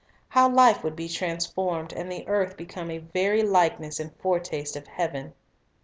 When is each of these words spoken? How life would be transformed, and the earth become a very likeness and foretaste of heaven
How 0.29 0.49
life 0.49 0.83
would 0.83 0.95
be 0.95 1.07
transformed, 1.07 1.93
and 1.93 2.11
the 2.11 2.27
earth 2.27 2.57
become 2.57 2.89
a 2.89 2.97
very 2.97 3.43
likeness 3.43 3.99
and 3.99 4.11
foretaste 4.15 4.75
of 4.75 4.87
heaven 4.87 5.35